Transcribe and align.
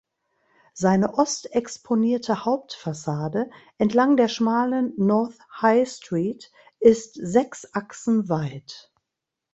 Seine 0.73 1.13
ostexponierte 1.19 2.43
Hauptfassade 2.43 3.51
entlang 3.77 4.17
der 4.17 4.29
schmalen 4.29 4.93
North 4.97 5.37
High 5.61 5.87
Street 5.87 6.51
ist 6.79 7.13
sechs 7.21 7.71
Achsen 7.75 8.27
weit. 8.27 8.91